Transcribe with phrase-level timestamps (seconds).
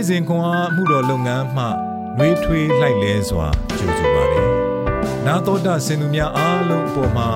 [0.00, 1.64] နေ့စဉ်ခွန်အားမှုတော်လုပ်ငန်းမှ
[2.18, 3.46] နှွေးထွေးလိုက်လဲစွာ
[3.78, 4.48] ကြိုဆိုပါတယ်။
[5.26, 7.30] နာတော်တာစင်သူများအားလုံးအပေါ်မှာ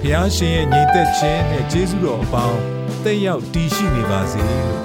[0.00, 2.58] ဖျားရှင်ရဲ့ညီသက်ခြင်းနဲ့ကျေးဇူးတော်အပေါင်း
[3.04, 4.76] တက်ရောက်တည်ရှိနေပါစေလို့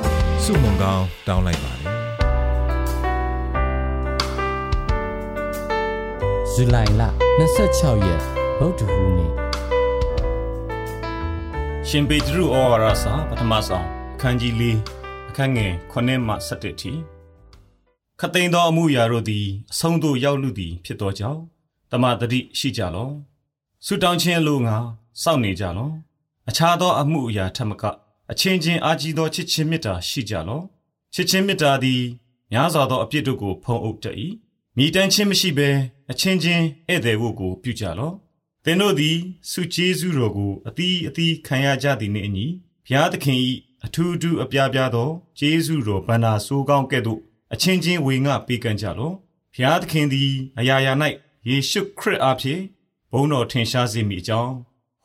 [0.43, 1.93] ဆုမွန်ကောင်းတောင်းလိုက်ပါတယ်။
[6.52, 7.04] ဇူလိုင်လ
[7.54, 8.21] 26ရက်
[8.59, 9.31] ဗုဒ္ဓဟူးနေ့
[11.87, 14.64] ရှင်ပေတရုဩဝါဒစာပထမဆုံးအခန်းကြီး၄
[15.37, 16.91] အခန်းငယ်9မှ17ထိ
[18.19, 21.41] ခသိန်းသောအမှုရာတို့သည်အဆုံးသို့ရောက်လူသည်ဖြစ်သောကြောင့်
[21.91, 23.09] တမတတိရှိကြလော
[23.86, 24.78] ဆုတောင်းခြင်းလိုငါ
[25.21, 25.89] စောင့်နေကြလော
[26.50, 27.83] အခြားသောအမှုအရာထက်မက
[28.31, 30.61] အချင်းချင်းအားကြီးသောချစ်ချင်းမေတ္တာရှိကြလော
[31.14, 32.02] ချစ်ချင်းမေတ္တာသည်
[32.52, 34.16] များစွာသောအပြစ်တို့ကိုဖုံးအုပ်တတ်၏
[34.78, 35.69] မိတမ်းချင်းမရှိဘဲ
[36.11, 38.11] အချင်းချင်းဧည့်သည်ဝတ်ကိုပြုကြလော
[38.66, 39.17] သင်တို့သည်
[39.52, 42.45] စုကျေးဇူးတော်ကိုအသီးအသီးခံရကြသည်နှင့်အညီ
[42.86, 43.40] ဘုရားသခင်၏
[43.86, 47.20] အထူးထူးအပြားပြားသောကျေးဇူးတော်ဗန္နာဆိုးကောင်းကဲ့သို့
[47.53, 49.16] အချင်းချင်းဝေငှပေးကမ်းကြလော့
[49.53, 50.94] ဘုရားသခင်သည်အရာရာ၌
[51.47, 52.61] ယေရှုခရစ်အားဖြင့်
[53.11, 54.53] ဘုန်းတော်ထင်ရှားစေမိအကြောင်း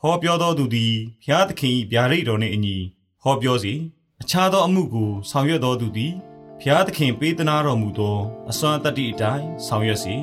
[0.01, 2.77] ဟောပြောတော်သူသည်ဘုရားသခင်၏ဗျာဒိတ်တော်နှင့်အညီ
[3.23, 3.75] ဟောပြောစေ
[4.23, 6.13] အခြားသောအမှုကိုဆောင်ရွက်တော်သူသည်
[6.61, 8.19] ဘုရားသခင်ပေးသနာတော်မူသော
[8.51, 10.15] အစွမ်းတတ္တိအတိုင်းဆောင်ရွက်စေ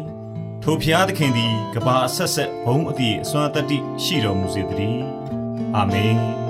[0.61, 5.03] ထိုဘုရားသခင်သည်ကဘာအဆက်ဆက်ဘုံအသည့်အစွမ်းတတ္တိရှိတော်မူစေတည်း
[5.75, 6.48] အာမင်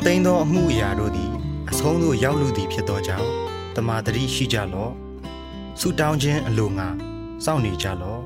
[0.00, 1.32] ခတ်သိမ်းသောအမှုအရာတို့သည်
[1.70, 3.28] အဆုံးသို့ရောက်လူသည်ဖြစ်သောကြောင့်
[3.74, 4.92] တမာတတိရှိကြလော့
[5.80, 6.88] ဆုတောင်းခြင်းအလိုငါ
[7.44, 8.22] စောင့်နေကြလော့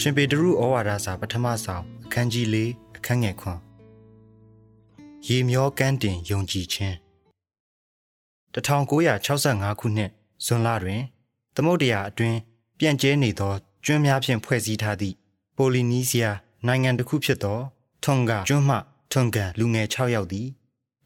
[0.00, 2.56] ရှင်ပေတရုဩဝါဒစာပထမဆောင်အခန်းကြီး၄
[2.96, 3.58] အခန်းငယ်ခွန်
[5.28, 6.94] ရေမျောကန်းတင်ယုံကြည်ခြင်း
[8.54, 10.10] 1965ခုနှစ်
[10.44, 11.02] ဇွန်လတွင်
[11.54, 12.38] သမုဒ္ဒရာအတွင်း
[12.78, 13.52] ပြန့်ကျဲနေသော
[13.84, 15.16] ကျွန်းများဖြင့်ဖွဲ့စည်းထားသည့်
[15.56, 16.36] ပိုလီနီးစီးယား
[16.66, 17.58] နိုင်ငံတစ်ခုဖြစ်သော
[18.02, 18.76] ထွန်ဂါကျွန်းမှ
[19.12, 20.48] ထွန်ဂန်လူငယ်6ယောက်သည်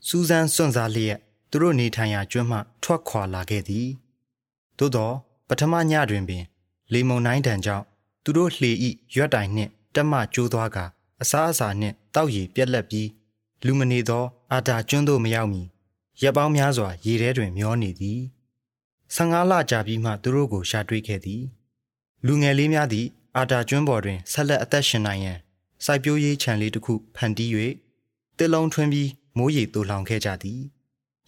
[0.08, 1.18] စူးစမ်းစွန့်စားလျက်
[1.50, 3.88] သူတို့နေထိုင်ရာကျွန်းမှထွက်ခွာလာခဲ့သည်
[4.78, 5.10] သို့သော
[5.48, 6.44] ပထမညတွင်ပင်
[6.92, 7.84] လေမုန်တိုင်းတံကြောင့်
[8.24, 10.78] သူတို့လှေဤရွက်တိုင်နှင့်တက်မကျိုးသွားက
[11.22, 13.08] အစားအစာနှင့်တောက်ရည်ပြက်လက်ပြီး
[13.66, 15.62] လူမနေသော အာတာကျွန်းသို့မရောက်မီ
[16.22, 18.20] ရက်ပေါင်းများစွာရေထဲတွင်မျောနေသည်
[19.16, 21.42] 15လကြာပြီးမှသူတို့ကိုရှာတွေ့ခဲ့သည်
[22.26, 23.06] လူငယ်လေးများသည်
[23.36, 25.38] အာတာကျွန်းပေါ်တွင်ဆက်လက်အသက်ရှင်နိုင်ရန်
[25.84, 27.50] စိုက်ပျိုးရေးခြံလေးတစ်ခုဖန်တီး၍
[28.38, 30.60] တစ်လုံးထွင်းပြီး မိုးရေတူလောင်ခဲ့ကြသည်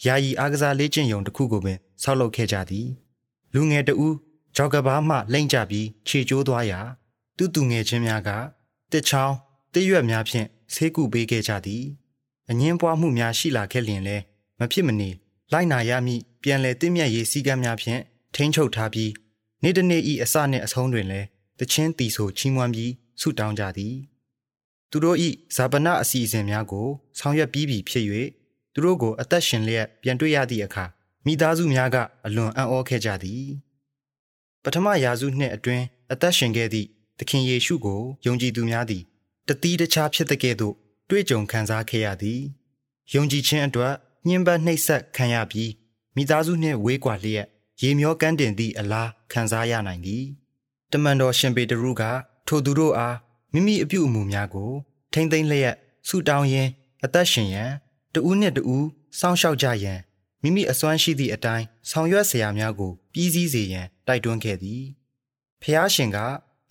[0.07, 2.89] ယာယီအားကစားလေ့ကျင့်ရုံတစ်ခုကိုပင်ဆောက်လုပ်ခဲ့ကြသည်
[3.55, 4.15] လူငယ်တဦး
[4.57, 6.81] ဂျောက်ကဘာမှလိမ့်ကြပြီးခြေကျိုးသွားရာ
[7.37, 8.31] သူ့သူငယ်ချင်းများက
[8.93, 9.35] တစ်ချောင်း
[9.73, 11.85] တစ်ရွက်များဖြင့်ဆေးကုပေးခဲ့ကြသည်
[12.51, 14.17] အငင်းပွားမှုများရှိလာခဲ့လျင်လဲ
[14.59, 15.11] မဖြစ်မနေ
[15.53, 18.01] လိုက်နာရမည့်ပြန်လည်တင့်မြတ်ရေးစည်းကမ်းများဖြင့်
[18.35, 19.11] ထိန်းချုပ်ထားပြီး
[19.63, 21.21] နေ့တစ်နေ့ဤအစနှင့်အဆုံးတွင်လဲ
[21.59, 23.95] တချင်းတီဆိုချီးမွမ်းပြီးဆုတောင်းကြသည်
[24.93, 26.89] သူတို့ဤဇာပနအစီအစဉ်များကို
[27.19, 28.05] ဆောင်ရွက်ပြီးပြီဖြစ်၍
[28.75, 30.85] သူတို့ကိုအသက်ရှင်လျက်ပြန်တွေ့ရသည့်အခါ
[31.27, 33.47] မိသားစုများကအလွန်အံ့ဩခဲ့ကြသည်
[34.63, 36.89] ပထမရာစုနှစ်အတွင်းအသက်ရှင်ခဲ့သည့်
[37.19, 39.03] သခင်ယေရှုကိုယုံကြည်သူများသည်
[39.49, 40.75] တတိတခြားဖြစ်တဲ့ကဲ့သို့
[41.11, 42.41] တွေ့ကြုံခံစားခဲ့ရသည်
[43.15, 43.95] ယုံကြည်ခြင်းအတွက်
[44.27, 45.71] ညှဉ်းပန်းနှိပ်စက်ခံရပြီး
[46.17, 47.47] မိသားစုနှင့်ဝေးကွာလျက်
[47.83, 50.25] ရေမျောကန်းတင်သည့်အလားခံစားရနိုင်သည်
[50.93, 52.03] တမန်တော်ရှင်ပေတရုက
[52.47, 53.17] ထိုသူတို့အား
[53.53, 54.71] မိမိအပြုအမူများကို
[55.13, 55.75] ထိမ့်သိမ့်လျက်
[56.09, 56.71] ဆုတောင်းရင်း
[57.05, 57.71] အသက်ရှင်ရန်
[58.15, 58.87] တဦးနှင့်တဦး
[59.19, 60.01] စောင့်ရှောက်ကြရန်
[60.43, 64.83] မိမိအစွမ်းရှိသည့်အတိုင်းဆောင်ရွက်စရာများကိုပြီးစည်းစေရန်တိုက်တွန်းခဲ့သည်
[65.63, 66.19] ဖျားရှင်က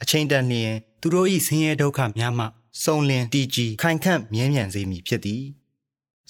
[0.02, 2.46] အချိန်တန်လျင်သူတို့၏ဆင်းရဲဒုက္ခများမှ
[2.84, 5.44] စုံလင်တည်ကြည်ခိုင်ခန့်မြဲမြံစေမည်ဖြစ်သည်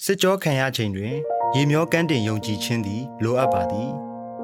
[0.04, 1.14] စစ်ကြောခံရချိန်တွင်
[1.54, 3.90] ရေမျောကမ်းတင်ယုံကြည်ခြင်းသည်လိုအပ်ပါသည်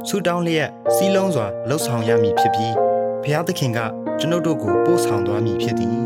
[0.09, 2.75] ဆူတောင်းလျက်စီးလုံးစွာလှုပ်ဆောင်ရမည်ဖြစ်ပြီး
[3.23, 5.97] ဘုရားသခင်က ကျွန်ုပ်တို့ကိုပို့ဆောင်သွားမည်ဖြစ်သည်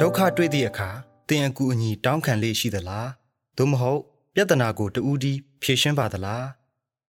[0.00, 0.90] ဒုက္ခတွေ့သည့်အခါ
[1.28, 3.08] သင်အကူအညီတောင်းခံလေရှိသလား
[3.56, 4.00] သို့မဟုတ်
[4.34, 6.44] ပြဿနာကိုတူးတီးဖြေရှင်းပါသလား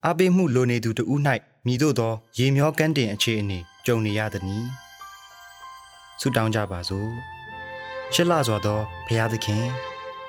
[0.06, 1.20] အပိမှုလိုနေသူတူး၌
[1.66, 4.66] မိတို့သော ရေမျောကန်းတင်အခြေအနေကြုံနေရသည်။
[6.20, 7.10] ဆုတောင်းကြပါစို့။
[8.12, 9.64] ချစ်လာစွာသောဘုရားသခင်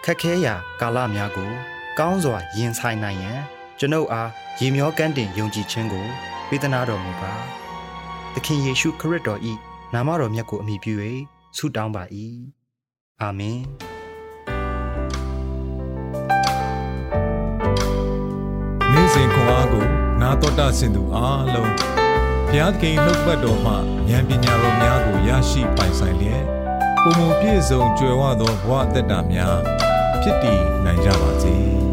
[0.03, 1.51] ခက်ခဲရာကာလများကို
[1.99, 3.41] ကောင်းစွာရင်ဆိုင်နိုင်ရန်
[3.79, 4.29] ကျွန်ုပ်အား
[4.59, 6.05] ရေမျောကန်းတင်ယုံကြည်ခြင်းကို
[6.49, 7.33] ပေးသနာတော်မူပါ။
[8.33, 9.41] သခင်ယေရှုခရစ်တော်၏
[9.93, 10.93] နာမတော်မြတ်ကိုအမိပြု၍
[11.57, 12.03] ဆုတောင်းပါ၏။
[13.21, 13.59] အာမင်။
[18.93, 19.85] နေ့စဉ်ခွန်အားကို
[20.21, 21.73] နာတော်တာဆင်သူအားလုံး
[22.49, 23.73] ဘုရားသခင်နှုတ်ပတ်တော်မှ
[24.09, 26.43] ဉာဏ်ပညာတော်များကိုရရှိပိုင်ဆိုင်လျက်
[27.03, 29.67] ပုံပုံပြည့်စုံကြွယ်ဝသောဘဝအတ္တများတ
[30.21, 31.86] ဖြစ်တည်နိုင်ကြပါ